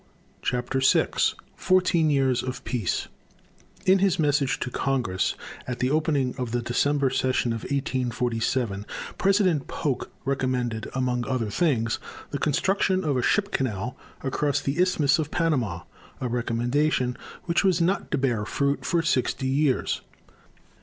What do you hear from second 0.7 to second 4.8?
VI FOURTEEN YEARS OF PEACE In his message to